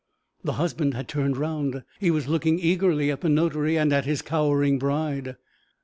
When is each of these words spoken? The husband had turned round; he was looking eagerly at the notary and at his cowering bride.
The 0.43 0.53
husband 0.53 0.95
had 0.95 1.07
turned 1.07 1.37
round; 1.37 1.83
he 1.99 2.09
was 2.09 2.27
looking 2.27 2.57
eagerly 2.57 3.11
at 3.11 3.21
the 3.21 3.29
notary 3.29 3.77
and 3.77 3.93
at 3.93 4.05
his 4.05 4.23
cowering 4.23 4.79
bride. 4.79 5.35